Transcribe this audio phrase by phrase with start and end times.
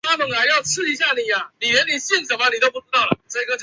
[0.01, 2.81] 玫红百合为百合科百合属下的一个种。